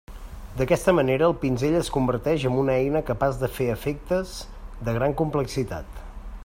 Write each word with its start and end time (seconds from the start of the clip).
D'aquesta 0.59 0.93
manera 0.99 1.27
el 1.31 1.35
pinzell 1.43 1.77
es 1.81 1.91
converteix 1.97 2.47
amb 2.51 2.61
una 2.63 2.79
eina 2.85 3.03
capaç 3.11 3.37
de 3.43 3.51
fer 3.59 3.69
efectes 3.75 4.35
de 4.89 4.99
gran 4.99 5.19
complexitat. 5.23 6.05